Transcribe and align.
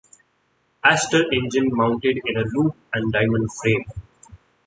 Aster 0.83 1.31
engine 1.31 1.69
mounted 1.71 2.19
in 2.25 2.35
a 2.35 2.41
'loop 2.45 2.75
and 2.91 3.13
diamond' 3.13 3.53
frame. 3.53 3.85